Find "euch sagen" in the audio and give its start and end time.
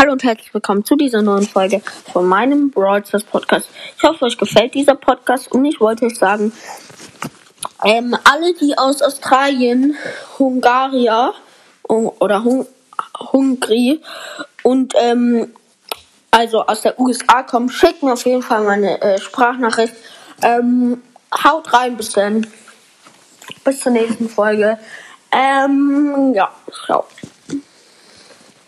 6.06-6.52